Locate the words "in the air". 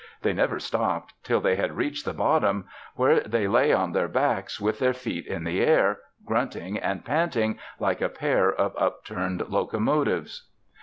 5.27-5.99